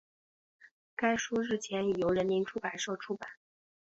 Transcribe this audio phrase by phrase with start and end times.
[0.95, 3.29] 该书日前已由人民出版社出版